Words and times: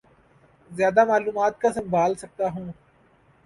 زیادہ 0.71 1.05
معلومات 1.05 1.59
کا 1.61 1.71
سنبھال 1.73 2.15
سکتا 2.15 2.49
ہوں 2.51 2.71